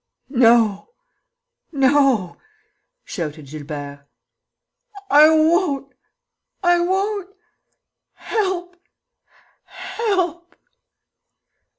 [0.29, 0.89] "No,
[1.71, 2.39] no,"
[3.05, 4.07] shouted Gilbert,
[5.11, 5.93] "I won't....
[6.63, 7.29] I won't....
[8.15, 8.77] Help!
[9.65, 10.55] Help!"